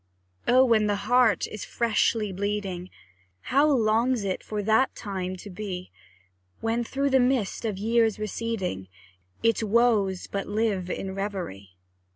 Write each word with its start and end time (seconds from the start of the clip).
Oh! 0.47 0.65
when 0.65 0.87
the 0.87 0.95
heart 1.05 1.45
is 1.45 1.63
freshly 1.63 2.31
bleeding, 2.31 2.89
How 3.53 3.67
longs 3.67 4.23
it 4.23 4.41
for 4.43 4.63
that 4.63 4.95
time 4.95 5.35
to 5.35 5.51
be, 5.51 5.91
When, 6.59 6.83
through 6.83 7.11
the 7.11 7.19
mist 7.19 7.65
of 7.65 7.77
years 7.77 8.17
receding, 8.17 8.87
Its 9.43 9.61
woes 9.61 10.25
but 10.25 10.47
live 10.47 10.89
in 10.89 11.13
reverie! 11.13 11.75